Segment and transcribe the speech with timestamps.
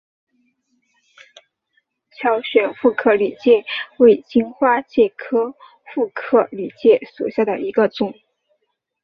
[2.09, 3.63] 乔玄副克里介
[3.99, 5.51] 为荆花介科
[5.93, 8.11] 副克里介属下的一个种。